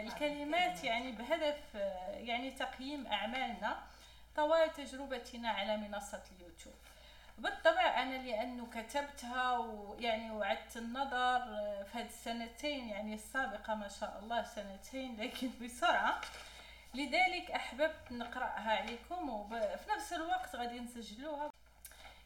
الكلمات 0.00 0.84
يعني 0.84 1.12
بهدف 1.12 1.74
يعني 2.10 2.50
تقييم 2.50 3.06
أعمالنا 3.06 3.78
طوال 4.36 4.72
تجربتنا 4.72 5.48
على 5.50 5.76
منصة 5.76 6.22
اليوتيوب. 6.36 6.74
بالطبع 7.38 8.02
أنا 8.02 8.14
لأنه 8.14 8.66
كتبتها 8.74 9.58
ويعني 9.58 10.30
وعدت 10.30 10.76
النظر 10.76 11.40
في 11.84 11.98
هذه 11.98 12.06
السنتين 12.06 12.88
يعني 12.88 13.14
السابقة 13.14 13.74
ما 13.74 13.88
شاء 13.88 14.18
الله 14.22 14.42
سنتين 14.42 15.20
لكن 15.20 15.50
بسرعة. 15.62 16.20
لذلك 16.94 17.50
أحببت 17.50 18.12
نقرأها 18.12 18.70
عليكم 18.78 19.30
وفي 19.30 19.90
نفس 19.96 20.12
الوقت 20.12 20.56
غادي 20.56 20.80
نسجلوها. 20.80 21.50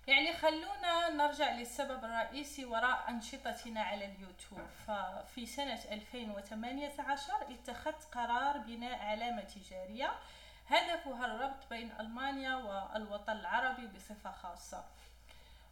يعني 0.06 0.32
خلونا 0.32 1.08
نرجع 1.10 1.52
للسبب 1.52 2.04
الرئيسي 2.04 2.64
وراء 2.64 3.04
أنشطتنا 3.08 3.82
على 3.82 4.04
اليوتيوب. 4.04 4.66
ففي 4.86 5.46
سنة 5.46 5.80
2018 5.92 7.32
اتخذت 7.50 8.04
قرار 8.14 8.58
بناء 8.58 8.98
علامة 8.98 9.40
تجارية 9.40 10.12
هدفها 10.68 11.26
الربط 11.26 11.68
بين 11.70 11.92
ألمانيا 12.00 12.54
والوطن 12.56 13.32
العربي 13.32 13.86
بصفة 13.86 14.32
خاصة. 14.32 14.84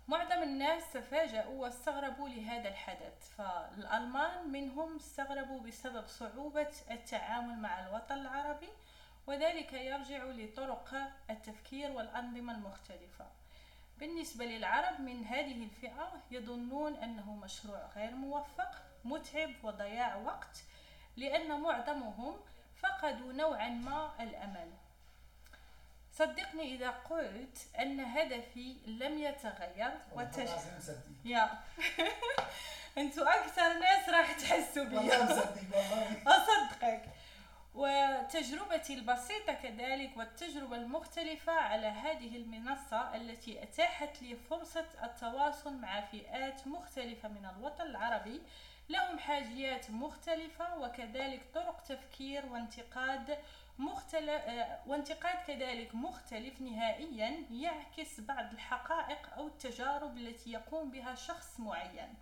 معظم 0.08 0.42
الناس 0.42 0.92
تفاجؤوا 0.92 1.62
واستغربوا 1.62 2.28
لهذا 2.28 2.68
الحدث 2.68 3.30
فالألمان 3.38 4.48
منهم 4.48 4.96
استغربوا 4.96 5.60
بسبب 5.60 6.06
صعوبة 6.06 6.72
التعامل 6.90 7.58
مع 7.58 7.86
الوطن 7.86 8.18
العربي 8.18 8.68
وذلك 9.26 9.72
يرجع 9.72 10.24
لطرق 10.24 10.94
التفكير 11.30 11.90
والأنظمة 11.90 12.54
المختلفة. 12.54 13.26
بالنسبة 14.00 14.44
للعرب 14.44 15.00
من 15.00 15.24
هذه 15.24 15.64
الفئة 15.64 16.22
يظنون 16.30 16.94
أنه 16.94 17.34
مشروع 17.34 17.86
غير 17.96 18.10
موفق 18.10 18.82
متعب 19.04 19.50
وضياع 19.62 20.16
وقت 20.16 20.62
لأن 21.16 21.60
معظمهم 21.60 22.36
فقدوا 22.82 23.32
نوعا 23.32 23.68
ما 23.68 24.10
الأمل. 24.20 24.70
صدقني 26.12 26.74
إذا 26.74 26.90
قلت 26.90 27.58
أن 27.78 28.00
هدفي 28.00 28.76
لم 28.86 29.18
يتغير 29.18 29.92
وتش... 30.12 30.50
يا. 31.24 31.50
أنتوا 32.98 33.34
أكثر 33.34 33.78
ناس 33.78 34.08
راح 34.08 34.32
تحسوا 34.32 34.84
بي. 34.84 34.98
أصدقك. 36.36 37.02
وتجربتي 37.74 38.94
البسيطة 38.94 39.52
كذلك 39.52 40.16
والتجربة 40.16 40.76
المختلفة 40.76 41.52
على 41.52 41.86
هذه 41.86 42.36
المنصة 42.36 43.16
التي 43.16 43.62
أتاحت 43.62 44.22
لي 44.22 44.36
فرصة 44.36 44.86
التواصل 45.02 45.74
مع 45.76 46.00
فئات 46.00 46.66
مختلفة 46.66 47.28
من 47.28 47.48
الوطن 47.56 47.86
العربي. 47.86 48.42
لهم 48.88 49.18
حاجيات 49.18 49.90
مختلفة 49.90 50.78
وكذلك 50.78 51.40
طرق 51.54 51.82
تفكير 51.82 52.46
وانتقاد 52.46 53.38
مختلف 53.78 54.42
وانتقاد 54.86 55.38
كذلك 55.46 55.94
مختلف 55.94 56.60
نهائيا 56.60 57.46
يعكس 57.50 58.20
بعض 58.20 58.52
الحقائق 58.52 59.34
أو 59.36 59.46
التجارب 59.46 60.16
التي 60.16 60.52
يقوم 60.52 60.90
بها 60.90 61.14
شخص 61.14 61.60
معين. 61.60 62.14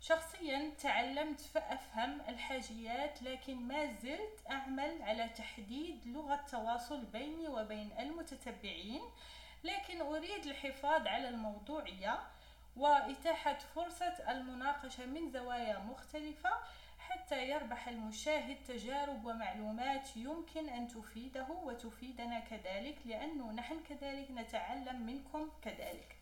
شخصيا 0.00 0.72
تعلمت 0.78 1.40
فأفهم 1.40 2.20
الحاجيات 2.28 3.22
لكن 3.22 3.56
ما 3.56 3.86
زلت 3.86 4.40
أعمل 4.50 5.02
على 5.02 5.28
تحديد 5.28 6.06
لغة 6.06 6.34
التواصل 6.34 7.04
بيني 7.04 7.48
وبين 7.48 7.90
المتتبعين. 7.98 9.02
لكن 9.64 10.00
أريد 10.00 10.46
الحفاظ 10.46 11.06
على 11.06 11.28
الموضوعية 11.28 12.18
وإتاحة 12.76 13.58
فرصة 13.74 14.14
المناقشة 14.28 15.06
من 15.06 15.30
زوايا 15.30 15.78
مختلفة 15.78 16.50
حتى 16.98 17.48
يربح 17.48 17.88
المشاهد 17.88 18.56
تجارب 18.68 19.24
ومعلومات 19.24 20.16
يمكن 20.16 20.68
أن 20.68 20.88
تفيده 20.88 21.46
وتفيدنا 21.50 22.40
كذلك 22.40 22.96
لأنه 23.04 23.52
نحن 23.52 23.82
كذلك 23.88 24.30
نتعلم 24.30 25.06
منكم 25.06 25.50
كذلك. 25.62 26.15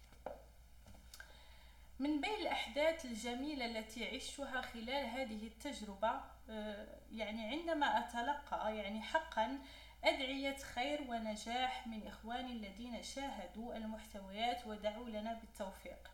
من 1.98 2.20
بين 2.20 2.34
الأحداث 2.40 3.04
الجميلة 3.04 3.66
التي 3.66 4.16
عشتها 4.16 4.60
خلال 4.60 5.06
هذه 5.06 5.46
التجربة 5.46 6.20
آه، 6.50 6.86
يعني 7.12 7.46
عندما 7.46 7.98
أتلقى 7.98 8.76
يعني 8.76 9.02
حقا 9.02 9.58
أدعية 10.04 10.56
خير 10.56 11.02
ونجاح 11.08 11.86
من 11.86 12.06
إخواني 12.06 12.52
الذين 12.52 13.02
شاهدوا 13.02 13.76
المحتويات 13.76 14.66
ودعوا 14.66 15.08
لنا 15.08 15.34
بالتوفيق. 15.34 16.10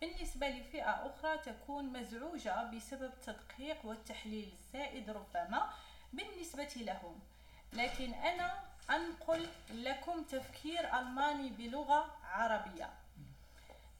بالنسبة 0.00 0.48
لفئة 0.48 0.90
أخرى 1.06 1.38
تكون 1.38 1.84
مزعوجة 1.92 2.64
بسبب 2.64 3.12
التدقيق 3.12 3.86
والتحليل 3.86 4.52
الزائد 4.52 5.10
ربما 5.10 5.70
بالنسبة 6.12 6.68
لهم. 6.76 7.20
لكن 7.72 8.14
أنا 8.14 8.60
أنقل 8.90 9.46
لكم 9.70 10.22
تفكير 10.22 10.98
ألماني 10.98 11.48
بلغة 11.48 12.16
عربية. 12.24 13.03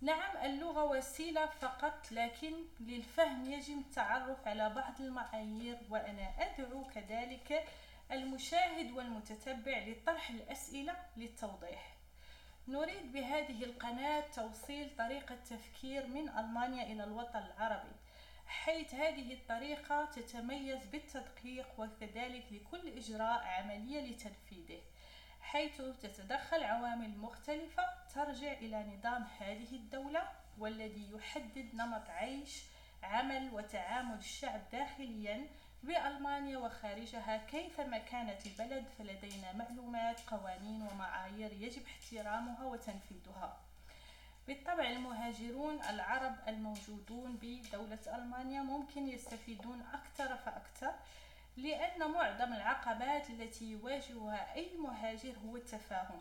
نعم 0.04 0.37
اللغة 0.44 0.84
وسيلة 0.84 1.47
فقط 1.47 2.12
لكن 2.12 2.53
للفهم 2.81 3.53
يجب 3.53 3.78
التعرف 3.78 4.48
على 4.48 4.70
بعض 4.70 5.00
المعايير 5.00 5.78
وأنا 5.91 6.31
أدعو 6.38 6.84
كذلك 6.84 7.65
المشاهد 8.12 8.91
والمتتبع 8.92 9.78
لطرح 9.87 10.31
الأسئلة 10.31 10.97
للتوضيح. 11.16 11.97
نريد 12.69 13.12
بهذه 13.12 13.65
القناة 13.65 14.20
توصيل 14.20 14.91
طريقة 14.98 15.34
تفكير 15.34 16.06
من 16.06 16.28
ألمانيا 16.28 16.84
إلى 16.92 17.04
الوطن 17.04 17.38
العربي 17.38 17.92
حيث 18.47 18.94
هذه 18.94 19.32
الطريقة 19.34 20.04
تتميز 20.04 20.86
بالتدقيق 20.86 21.66
وكذلك 21.78 22.44
لكل 22.50 22.88
إجراء 22.88 23.44
عملية 23.44 24.00
لتنفيذه. 24.00 24.81
حيث 25.44 25.82
تتدخل 26.03 26.62
عوامل 26.65 27.19
مختلفة 27.19 27.82
ترجع 28.15 28.53
إلى 28.53 28.84
نظام 28.97 29.27
هذه 29.38 29.77
الدولة 29.77 30.22
والذي 30.59 31.10
يحدد 31.12 31.75
نمط 31.75 32.10
عيش 32.10 32.62
عمل 33.03 33.50
وتعامل 33.53 34.19
الشعب 34.19 34.60
داخليا 34.72 35.47
بألمانيا 35.83 36.59
وخارجها 36.59 37.37
كيفما 37.37 37.99
كانت 37.99 38.47
البلد 38.47 38.84
فلدينا 38.99 39.53
معلومات 39.53 40.21
قوانين 40.21 40.83
ومعايير 40.83 41.53
يجب 41.53 41.83
احترامها 41.87 42.65
وتنفيذها. 42.65 43.60
بالطبع 44.47 44.91
المهاجرون 44.91 45.81
العرب 45.91 46.34
الموجودون 46.49 47.38
بدولة 47.43 47.99
ألمانيا 48.16 48.62
ممكن 48.62 49.09
يستفيدون 49.09 49.83
أكثر 49.94 50.37
فأكثر 50.37 50.94
لأن 51.56 52.10
معظم 52.10 52.53
العقبات 52.53 53.31
التي 53.31 53.65
يواجهها 53.70 54.54
أي 54.54 54.76
مهاجر 54.76 55.34
هو 55.47 55.56
التفاهم. 55.56 56.20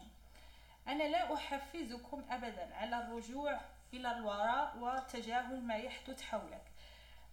أنا 0.87 1.03
لا 1.03 1.33
أحفزكم 1.33 2.23
أبدا 2.29 2.75
على 2.75 2.97
الرجوع 2.97 3.61
إلى 3.93 4.11
الوراء 4.11 4.77
وتجاهل 4.77 5.61
ما 5.61 5.75
يحدث 5.75 6.21
حولك 6.21 6.61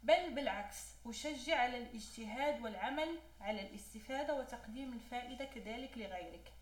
بل 0.03 0.35
بالعكس 0.35 0.95
أشجع 1.07 1.59
على 1.59 1.79
الاجتهاد 1.79 2.61
والعمل 2.61 3.19
على 3.41 3.61
الاستفادة 3.63 4.35
وتقديم 4.35 4.93
الفائدة 4.93 5.45
كذلك 5.45 5.99
لغيرك. 5.99 6.53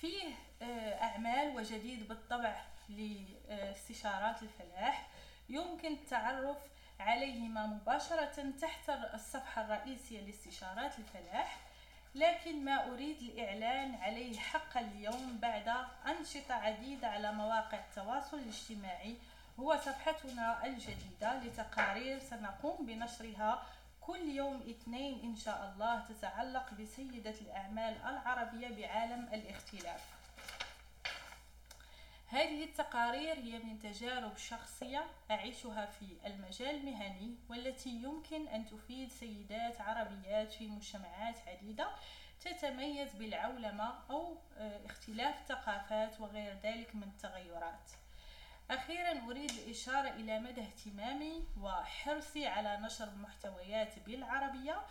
فيه 0.00 0.28
آه، 0.62 1.02
أعمال 1.02 1.56
وجديد 1.56 2.08
بالطبع 2.08 2.62
لاستشارات 2.88 4.42
الفلاح. 4.42 5.08
يمكن 5.48 5.92
التعرف 5.92 6.56
عليهما 7.02 7.66
مباشرة 7.66 8.50
تحت 8.60 8.90
الصفحة 9.14 9.62
الرئيسية 9.62 10.20
لاستشارات 10.20 10.98
الفلاح 10.98 11.56
لكن 12.14 12.64
ما 12.64 12.86
أريد 12.92 13.22
الإعلان 13.22 13.94
عليه 13.94 14.38
حقا 14.38 14.80
اليوم 14.80 15.38
بعد 15.42 15.68
أنشطة 16.06 16.54
عديدة 16.54 17.08
على 17.08 17.32
مواقع 17.32 17.78
التواصل 17.78 18.38
الاجتماعي. 18.38 19.16
هو 19.60 19.76
صفحتنا 19.76 20.66
الجديدة 20.66 21.34
لتقارير 21.44 22.18
سنقوم 22.18 22.86
بنشرها 22.86 23.62
كل 24.00 24.28
يوم 24.28 24.62
اثنين 24.70 25.20
إن 25.24 25.36
شاء 25.36 25.72
الله 25.74 26.00
تتعلق 26.08 26.74
بسيدة 26.80 27.34
الأعمال 27.40 27.96
العربية 28.06 28.68
بعالم 28.68 29.28
الاختلاف. 29.32 30.11
هذه 32.62 32.68
التقارير 32.68 33.36
هي 33.38 33.58
من 33.58 33.78
تجارب 33.78 34.36
شخصية 34.36 35.04
أعيشها 35.30 35.86
في 35.86 36.06
المجال 36.26 36.74
المهني 36.74 37.36
والتي 37.48 37.90
يمكن 37.90 38.48
أن 38.48 38.66
تفيد 38.66 39.10
سيدات 39.10 39.80
عربيات 39.80 40.52
في 40.52 40.66
مجتمعات 40.66 41.36
عديدة 41.46 41.88
تتميز 42.40 43.14
بالعولمة 43.14 43.94
أو 44.10 44.36
آه، 44.58 44.86
اختلاف 44.86 45.34
ثقافات 45.48 46.20
وغير 46.20 46.56
ذلك 46.62 46.94
من 46.94 47.02
التغيرات. 47.02 47.90
أخيرا 48.70 49.30
أريد 49.30 49.50
الإشارة 49.50 50.08
إلى 50.08 50.38
مدى 50.40 50.60
اهتمامي 50.60 51.44
وحرصي 51.60 52.46
على 52.46 52.78
نشر 52.82 53.08
المحتويات 53.08 53.98
بالعربية 54.06 54.82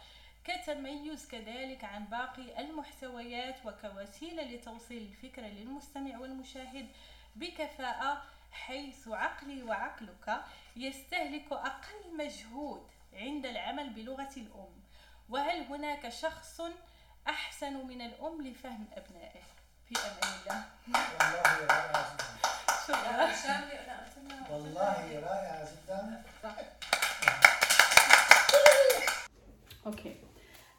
كتميز 0.43 1.27
كذلك 1.27 1.83
عن 1.83 2.05
باقي 2.05 2.59
المحتويات 2.59 3.55
وكوسيلة 3.65 4.43
لتوصيل 4.43 5.01
الفكرة 5.01 5.47
للمستمع 5.47 6.17
والمشاهد. 6.17 6.87
بكفاءة 7.35 8.23
حيث 8.51 9.07
عقلي 9.07 9.63
وعقلك 9.63 10.43
يستهلك 10.75 11.51
أقل 11.51 12.17
مجهود 12.17 12.87
عند 13.13 13.45
العمل 13.45 13.89
بلغة 13.89 14.29
الأم. 14.37 14.81
وهل 15.29 15.61
هناك 15.61 16.09
شخص 16.09 16.61
أحسن 17.27 17.73
من 17.87 18.01
الأم 18.01 18.41
لفهم 18.41 18.87
أبنائه؟ 18.93 19.41
في 19.89 19.95
أمان 19.99 20.39
الله. 20.41 20.65
والله 20.87 21.65
رائعة 21.67 22.13
جدا. 22.13 22.37
شكرا. 22.87 24.53
والله 24.53 25.19
رائعة 25.19 25.67
جدا. 25.71 26.23
أوكي. 29.87 30.09
آه، 30.09 30.30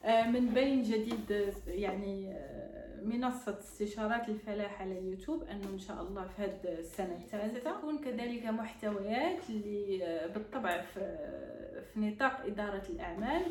من 0.05 0.49
بين 0.55 0.83
جديد 0.83 1.33
آه، 1.33 1.53
يعني 1.71 2.33
آه، 2.33 3.01
منصة 3.05 3.59
استشارات 3.59 4.29
الفلاح 4.29 4.81
على 4.83 4.99
اليوتيوب 4.99 5.43
أنه 5.43 5.69
إن 5.73 5.79
شاء 5.79 6.03
الله 6.03 6.25
في 6.25 6.43
هذه 6.43 6.79
السنة 6.79 7.17
الثالثة 7.17 7.79
تكون 7.79 7.99
كذلك 7.99 8.45
محتويات 8.47 9.51
اللي 9.51 10.05
آه، 10.05 10.27
بالطبع 10.27 10.83
في 10.83 12.01
نطاق 12.01 12.41
إدارة 12.47 12.83
الأعمال. 12.91 13.43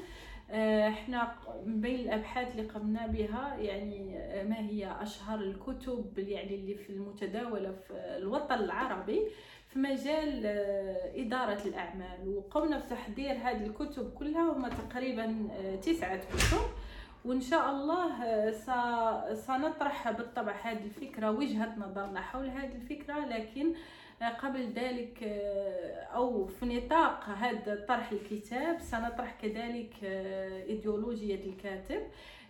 آه، 0.52 0.88
إحنا 0.90 1.36
من 1.66 1.82
بين 1.82 2.00
الأبحاث 2.00 2.52
اللي 2.52 2.68
قمنا 2.72 3.08
بها 3.08 3.56
يعني 3.58 4.18
آه، 4.18 4.44
ما 4.44 4.60
هي 4.60 4.96
أشهر 5.02 5.40
الكتب 5.40 6.20
يعني 6.20 6.56
اللي 6.56 6.76
في 6.76 6.90
المتداولة 6.90 7.72
في 7.72 7.94
الوطن 7.94 8.56
العربي. 8.56 9.22
في 9.74 9.80
مجال 9.80 10.46
آه، 10.46 11.22
إدارة 11.22 11.62
الأعمال 11.66 12.28
وقمنا 12.38 12.80
بتحضير 12.80 13.32
هذه 13.32 13.66
الكتب 13.66 14.14
كلها 14.14 14.52
هما 14.52 14.70
تقريبا 14.70 15.48
آه، 15.52 15.76
تسعة 15.76 16.18
كتب. 16.18 16.62
وإن 17.26 17.42
شاء 17.42 17.70
الله 17.72 18.24
آه، 18.24 19.34
سنطرح 19.34 20.12
بالطبع 20.12 20.56
هذه 20.64 20.84
الفكرة 20.84 21.32
وجهة 21.32 21.76
نظرنا 21.78 22.22
حول 22.22 22.50
هذه 22.50 22.76
الفكرة 22.76 23.26
لكن 23.26 23.74
قبل 24.30 24.74
ذلك 24.74 25.24
آه، 25.24 26.04
أو 26.04 26.46
في 26.46 26.66
نطاق 26.66 27.24
هذا 27.30 27.86
طرح 27.88 28.12
الكتاب 28.12 28.80
سنطرح 28.80 29.36
كذلك 29.42 29.94
آه، 30.04 30.64
إيديولوجية 30.64 31.46
الكاتب 31.46 32.02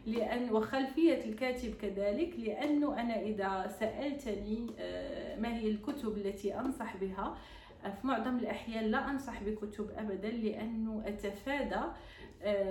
لأن 0.06 0.50
وخلفية 0.52 1.24
الكاتب 1.26 1.74
كذلك 1.82 2.34
لأنه 2.40 3.02
أنا 3.02 3.22
إذا 3.22 3.76
سألتني 3.80 4.68
آه، 4.80 5.40
ما 5.40 5.56
هي 5.56 5.68
الكتب 5.68 6.18
التي 6.18 6.60
أنصح 6.60 6.98
بها 6.98 7.38
في 7.82 8.08
معظم 8.08 8.38
الأحيان 8.38 8.84
لا 8.84 9.10
أنصح 9.10 9.44
بكتب 9.44 9.90
أبدا 9.98 10.30
لأنه 10.30 11.04
أتفادى 11.06 11.82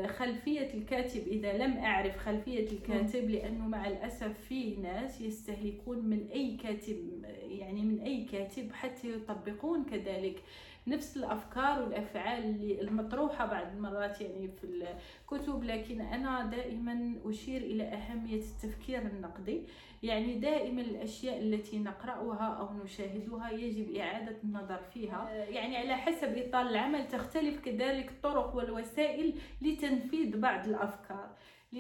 خلفية 0.07 0.75
الكاتب 0.75 1.29
إذا 1.29 1.53
لم 1.53 1.77
أعرف 1.79 2.17
خلفية 2.19 2.67
الكاتب 2.73 3.31
لأنه 3.31 3.69
مع 3.69 3.89
الأسف 3.89 4.41
فيه 4.41 4.79
ناس 4.79 5.21
يستهلكون 5.21 5.99
من 5.99 6.27
أي 6.33 6.57
كاتب 6.57 7.25
يعني 7.49 7.83
من 7.83 8.01
أي 8.01 8.25
كاتب 8.25 8.73
حتى 8.73 9.13
يطبقون 9.13 9.85
كذلك 9.85 10.43
نفس 10.87 11.17
الأفكار 11.17 11.83
والأفعال 11.83 12.45
اللي 12.45 12.81
المطروحة 12.81 13.47
بعض 13.47 13.67
المرات 13.77 14.21
يعني 14.21 14.49
في 14.49 14.65
الكتب. 14.65 15.65
لكن 15.65 16.01
أنا 16.01 16.47
دائما 16.47 17.15
أشير 17.25 17.63
إلى 17.63 17.83
أهمية 17.83 18.37
التفكير 18.41 18.99
النقدي. 18.99 19.63
يعني 20.03 20.35
دائما 20.39 20.81
الأشياء 20.81 21.39
التي 21.39 21.79
نقرأها 21.79 22.55
أو 22.61 22.85
نشاهدها 22.85 23.51
يجب 23.51 23.97
إعادة 23.97 24.37
النظر 24.45 24.79
فيها. 24.95 25.31
يعني 25.31 25.77
على 25.77 25.97
حسب 25.97 26.39
إطار 26.39 26.67
العمل 26.67 27.09
تختلف 27.09 27.61
كذلك 27.61 28.09
الطرق 28.09 28.57
والوسائل 28.57 29.35
لتنفيذ 29.63 30.41
بعض 30.41 30.69
الأفكار. 30.69 31.31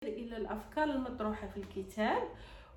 إلى 0.02 0.36
الأفكار 0.36 0.84
المطروحة 0.84 1.48
في 1.48 1.56
الكتاب 1.56 2.22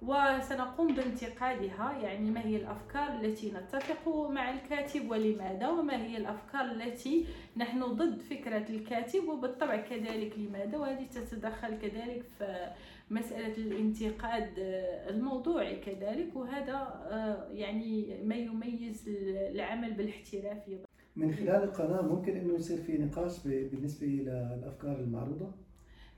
وسنقوم 0.01 0.95
بانتقادها 0.95 1.97
يعني 2.03 2.31
ما 2.31 2.45
هي 2.45 2.55
الأفكار 2.55 3.19
التي 3.21 3.51
نتفق 3.51 4.27
مع 4.29 4.49
الكاتب 4.53 5.11
ولماذا 5.11 5.67
وما 5.69 6.05
هي 6.05 6.17
الأفكار 6.17 6.61
التي 6.65 7.25
نحن 7.57 7.83
ضد 7.83 8.21
فكرة 8.21 8.65
الكاتب 8.69 9.27
وبالطبع 9.27 9.75
كذلك 9.75 10.33
لماذا 10.37 10.77
وهذه 10.77 11.05
تتدخل 11.05 11.77
كذلك 11.77 12.23
في 12.37 12.71
مسألة 13.11 13.57
الانتقاد 13.57 14.53
الموضوعي 15.09 15.75
كذلك 15.75 16.35
وهذا 16.35 16.73
آه، 17.11 17.47
يعني 17.51 18.17
ما 18.23 18.35
يميز 18.35 19.03
العمل 19.07 19.93
بالاحترافية 19.93 20.92
من 21.15 21.31
خلال 21.31 21.63
القناة 21.63 22.01
ممكن 22.01 22.37
إنه 22.37 22.53
يصير 22.53 22.77
في 22.77 22.97
نقاش 22.97 23.47
ب- 23.47 23.69
بالنسبة 23.71 24.07
للأفكار 24.07 24.95
المعروضة؟ 24.99 25.51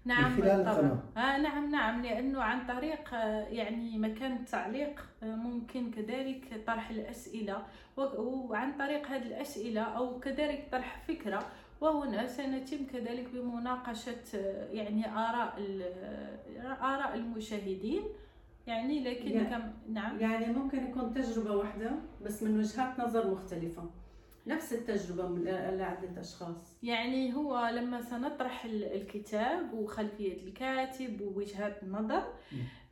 نعم 0.05 0.31
من 0.31 0.37
خلال 0.37 0.57
بالطبع. 0.57 0.71
القناة. 0.71 0.99
آه 1.17 1.37
نعم 1.37 1.71
نعم 1.71 2.01
لأنه 2.01 2.41
عن 2.41 2.67
طريق 2.67 3.13
آه، 3.13 3.47
يعني 3.47 3.97
مكان 3.97 4.31
التعليق 4.35 5.01
آه، 5.23 5.35
ممكن 5.35 5.91
كذلك 5.91 6.63
طرح 6.67 6.89
الأسئلة 6.89 7.57
و- 7.97 8.47
وعن 8.49 8.77
طريق 8.77 9.07
هذه 9.07 9.21
الأسئلة 9.27 9.81
أو 9.81 10.19
كذلك 10.19 10.67
طرح 10.71 11.03
فكرة 11.07 11.39
وهنا 11.81 12.27
سنتم 12.27 12.85
كذلك 12.93 13.27
بمناقشة 13.33 14.15
آه، 14.35 14.71
يعني 14.71 15.05
آه، 15.05 15.51
آراء 16.81 17.15
المشاهدين. 17.15 18.01
يعني 18.67 19.03
لكن 19.03 19.31
يعني- 19.31 19.49
كم 19.49 19.93
نعم. 19.93 20.19
يعني 20.19 20.53
ممكن 20.53 20.83
يكون 20.89 21.13
تجربة 21.13 21.55
واحدة 21.55 21.91
بس 22.25 22.43
من 22.43 22.59
وجهات 22.59 22.99
نظر 22.99 23.31
مختلفة. 23.31 23.83
نفس 24.47 24.73
التجربة 24.73 25.27
من- 25.27 25.43
لعدة 25.77 26.21
أشخاص. 26.21 26.77
يعني 26.83 27.33
هو 27.35 27.69
لما 27.73 28.01
سنطرح 28.01 28.65
ال- 28.65 28.93
الكتاب 28.95 29.73
وخلفية 29.73 30.33
الكاتب 30.43 31.21
ووجهات 31.21 31.83
النظر. 31.83 32.23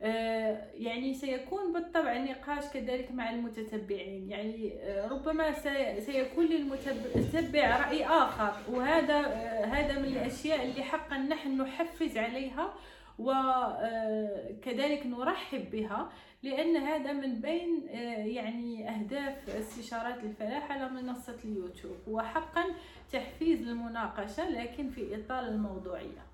آه، 0.02 0.64
يعني 0.74 1.14
سيكون 1.14 1.72
بالطبع 1.72 2.16
نقاش 2.18 2.64
كذلك 2.74 3.12
مع 3.12 3.30
المتتبعين. 3.30 4.30
يعني 4.30 4.72
آه، 4.82 5.08
ربما 5.08 5.52
سي- 5.52 6.00
سيكون 6.00 6.44
للمتتبع 6.46 7.86
رأي 7.86 8.04
آخر. 8.06 8.52
وهذا 8.72 9.14
آه، 9.14 9.64
هذا 9.64 9.98
من 9.98 10.04
الأشياء 10.04 10.64
اللي 10.64 10.82
حقا 10.82 11.18
نحن 11.18 11.60
نحفز 11.62 12.18
عليها 12.18 12.74
وكذلك 13.18 15.06
نرحب 15.06 15.70
بها 15.70 16.08
لأن 16.42 16.76
هذا 16.76 17.12
من 17.12 17.40
بين 17.40 17.88
آه، 17.88 18.24
يعني 18.26 18.88
أهداف 18.90 19.48
استشارات 19.50 20.24
الفلاح 20.24 20.72
على 20.72 20.88
منصة 20.88 21.36
اليوتيوب 21.44 21.96
وحقا 22.08 22.64
تحفيز 23.12 23.68
المناقشة 23.68 24.48
لكن 24.50 24.88
في 24.90 25.16
إطار 25.16 25.44
الموضوعية. 25.44 26.24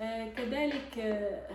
آه، 0.00 0.28
كذلك 0.28 0.98
آه، 0.98 1.48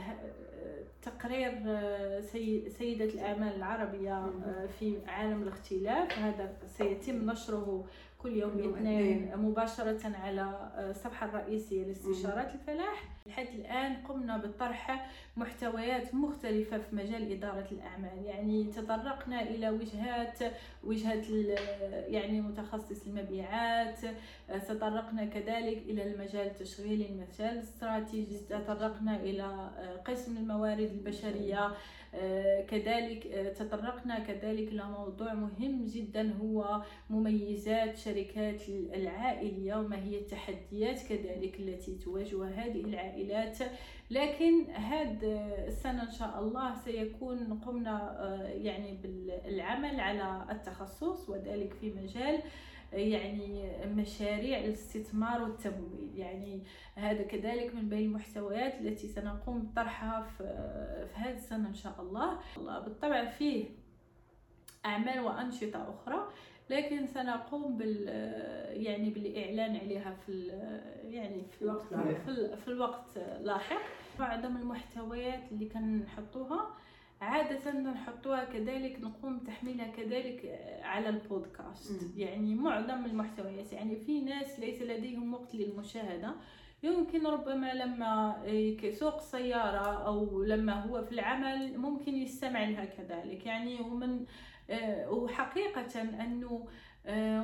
تقرير 1.01 1.61
آه، 1.67 2.19
سي- 2.21 2.69
سيدة 2.69 3.05
الأعمال 3.05 3.55
العربية 3.55 4.13
آه، 4.17 4.65
في 4.79 4.97
عالم 5.07 5.43
الاختلاف 5.43 6.19
هذا 6.19 6.53
سيتم 6.67 7.31
نشره 7.31 7.85
كل 8.19 8.37
يوم 8.37 8.59
يوم 8.59 8.73
اثنين 8.75 9.23
اثنين. 9.23 9.37
مباشرة 9.37 9.99
على 10.23 10.41
آه، 10.41 10.89
الصفحة 10.91 11.25
الرئيسية 11.25 11.83
لاستشارات 11.85 12.53
الفلاح. 12.55 13.03
لحد 13.25 13.47
الآن 13.55 13.95
قمنا 13.95 14.37
بطرح 14.37 15.09
محتويات 15.37 16.15
مختلفة 16.15 16.77
في 16.77 16.95
مجال 16.95 17.31
إدارة 17.31 17.67
الأعمال. 17.71 18.25
يعني 18.25 18.63
تطرقنا 18.63 19.41
إلى 19.41 19.69
وجهات 19.69 20.39
وجهة 20.83 21.13
ال- 21.29 21.55
يعني 22.13 22.41
متخصص 22.41 23.07
المبيعات. 23.07 23.99
آه، 24.49 24.57
تطرقنا 24.57 25.25
كذلك 25.25 25.77
إلى 25.77 26.13
المجال 26.13 26.47
التشغيلي 26.47 27.05
المجال 27.09 27.53
الاستراتيجي. 27.57 28.37
تطرقنا 28.49 29.15
إلى 29.19 29.43
آه، 29.43 29.95
قسم 29.97 30.37
الموارد 30.37 30.79
البشرية. 30.79 31.65
آه، 31.65 31.71
كذلك 32.61 33.27
آه، 33.27 33.53
تطرقنا 33.53 34.19
كذلك 34.19 34.67
إلى 34.67 34.83
موضوع 34.83 35.33
مهم 35.33 35.85
جدا 35.85 36.33
هو 36.41 36.81
مميزات 37.09 37.97
شركات 37.97 38.69
العائلية 38.69 39.75
وما 39.75 40.03
هي 40.03 40.17
التحديات 40.17 41.01
كذلك 41.09 41.59
التي 41.59 41.95
تواجه 41.95 42.45
هذه 42.45 42.81
العائلات. 42.81 43.57
لكن 44.11 44.69
هذا 44.71 45.65
السنة 45.67 46.03
إن 46.03 46.11
شاء 46.11 46.39
الله 46.39 46.75
سيكون 46.75 47.59
قمنا 47.65 48.23
آه، 48.23 48.47
يعني 48.47 48.97
بالعمل 49.03 49.99
على 49.99 50.45
التخصص 50.51 51.29
وذلك 51.29 51.73
في 51.73 51.91
مجال 51.93 52.35
آه، 52.35 52.41
يعني 52.93 53.71
مشاريع 53.85 54.59
الاستثمار 54.59 55.41
والتمويل. 55.41 56.11
يعني 56.15 56.63
هذا 56.95 57.23
كذلك 57.23 57.75
من 57.75 57.89
بين 57.89 58.05
المحتويات 58.05 58.81
التي 58.81 59.07
سنقوم 59.07 59.59
بطرحها 59.61 60.21
في, 60.21 60.43
في 61.13 61.19
هذه 61.19 61.35
السنة 61.35 61.69
إن 61.69 61.73
شاء 61.75 61.95
الله. 62.01 62.39
بالطبع 62.79 63.25
فيه 63.25 63.65
أعمال 64.85 65.19
وأنشطة 65.19 65.89
أخرى 65.89 66.27
لكن 66.69 67.07
سنقوم 67.07 67.77
بال 67.77 68.07
يعني 68.83 69.09
بالإعلان 69.09 69.75
عليها 69.75 70.11
في 70.25 70.29
ال- 70.31 71.13
يعني 71.13 71.41
في 71.51 71.61
الوقت. 71.61 71.93
في, 72.25 72.57
في 72.57 72.67
الوقت 72.67 73.17
لاحق 73.41 73.81
معظم 74.19 74.57
المحتويات 74.57 75.51
اللي 75.51 75.65
كنحطوها 75.69 76.69
عادة 77.21 77.71
نحطوها 77.71 78.43
كذلك 78.43 78.99
نقوم 79.01 79.37
بتحميلها 79.37 79.87
كذلك 79.87 80.59
على 80.83 81.09
البودكاست. 81.09 81.91
مم. 82.03 82.11
يعني 82.17 82.55
معظم 82.55 83.05
المحتويات 83.05 83.73
يعني 83.73 83.95
في 83.95 84.21
ناس 84.21 84.59
ليس 84.59 84.81
لديهم 84.81 85.33
وقت 85.33 85.55
للمشاهدة. 85.55 86.35
يمكن 86.83 87.27
ربما 87.27 87.73
لما 87.73 88.41
يسوق 88.83 89.21
سيارة 89.21 90.05
أو 90.07 90.43
لما 90.43 90.73
هو 90.83 91.03
في 91.05 91.11
العمل 91.11 91.77
ممكن 91.77 92.15
يستمع 92.15 92.63
لها 92.63 92.85
كذلك. 92.85 93.45
يعني 93.45 93.81
ومن 93.81 94.25
آه، 94.69 95.11
وحقيقة 95.11 96.01
أنه 96.01 96.47
آه، 96.51 96.67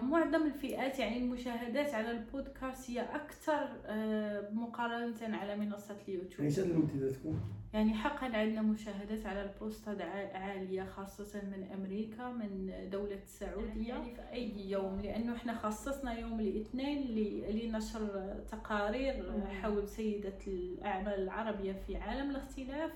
معظم 0.04 0.46
الفئات 0.46 1.00
يعني 1.00 1.18
المشاهدات 1.18 1.94
على 1.94 2.12
البودكاست 2.12 2.92
هي 2.92 3.02
أكثر 3.02 3.68
آه، 3.86 4.50
مقارنة 4.52 5.38
على 5.38 5.56
منصة 5.56 5.96
اليوتيوب 6.08 6.42
إيش 6.42 6.60
المنتدى 6.60 7.10
تكون؟ 7.10 7.42
يعني 7.74 7.94
حقا 7.94 8.26
عندنا 8.38 8.62
مشاهدات 8.62 9.26
على 9.26 9.42
البوستات 9.44 10.02
ع- 10.02 10.38
عالية 10.38 10.84
خاصة 10.84 11.42
من 11.42 11.64
أمريكا 11.74 12.30
من 12.30 12.72
دولة 12.92 13.20
السعودية 13.24 13.88
يعني 13.90 14.16
في 14.16 14.22
أي 14.32 14.70
يوم 14.72 15.00
لأنه 15.02 15.36
إحنا 15.36 15.54
خصصنا 15.56 16.20
يوم 16.20 16.40
الاثنين 16.40 17.08
لنشر 17.50 18.34
تقارير. 18.52 19.42
حول 19.62 19.88
سيدة 19.88 20.34
الأعمال 20.48 21.14
العربية 21.24 21.74
في 21.88 21.96
عالم 21.98 22.30
الاختلاف 22.30 22.92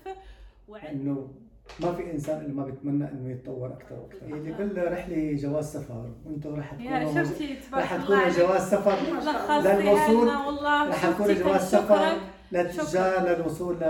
وعن 0.68 1.04
ما 1.80 1.92
في 1.92 2.10
إنسان 2.12 2.40
اللي 2.40 2.54
ما 2.54 2.64
بيتمنى 2.64 3.12
إنه 3.12 3.30
يتطور 3.30 3.72
أكثر 3.72 3.94
وأكثر 3.94 4.26
لكل 4.26 4.92
رحله 4.92 5.36
جواز 5.36 5.72
سفر 5.72 6.10
وأنتم 6.26 6.54
راح 6.54 6.72
يا 6.72 7.04
تكونوا 7.04 7.24
شفتي 7.24 7.56
تبارك 7.56 7.82
راح 7.82 7.92
الله 7.92 8.28
تكونوا 8.28 8.48
جواز 8.48 8.62
سفر. 8.70 8.96
للوصول 9.80 10.28
راح 10.88 11.06
تكونوا 11.06 11.34
جواز. 11.34 11.60
سفر 11.60 12.18
للتجار. 12.52 13.28
للوصول 13.28 13.76
ل 13.80 13.84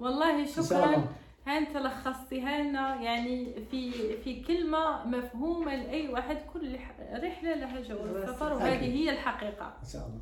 والله 0.00 0.46
شكرا. 0.46 1.04
انت 1.48 1.76
لخصتيها 1.76 2.62
لنا 2.62 3.02
يعني 3.02 3.54
في 3.70 3.92
في 4.24 4.42
كلمة 4.42 5.06
مفهومة 5.06 5.74
لأي 5.74 6.08
واحد 6.08 6.36
كل 6.52 6.74
رحلة 7.22 7.54
لها 7.54 7.80
جواز 7.80 8.28
سفر. 8.28 8.52
وهذه. 8.52 8.84
هي 8.84 9.10
الحقيقة. 9.10 9.74
إن 9.82 9.88
شاء 9.92 10.02
الله. 10.06 10.20